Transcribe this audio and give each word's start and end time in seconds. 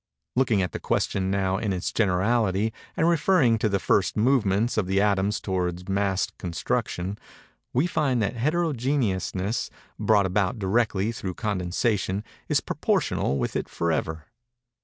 Looking 0.35 0.63
at 0.63 0.71
the 0.71 0.79
question, 0.79 1.29
now, 1.29 1.59
in 1.59 1.71
its 1.71 1.93
generality, 1.93 2.73
and 2.97 3.07
referring 3.07 3.59
to 3.59 3.69
the 3.69 3.77
first 3.77 4.17
movements 4.17 4.75
of 4.75 4.87
the 4.87 4.99
atoms 4.99 5.39
towards 5.39 5.87
mass 5.87 6.27
constitution, 6.39 7.19
we 7.71 7.85
find 7.85 8.19
that 8.19 8.35
heterogeneousness, 8.35 9.69
brought 9.99 10.25
about 10.25 10.57
directly 10.57 11.11
through 11.11 11.35
condensation, 11.35 12.23
is 12.49 12.61
proportional 12.61 13.37
with 13.37 13.55
it 13.55 13.69
forever. 13.69 14.25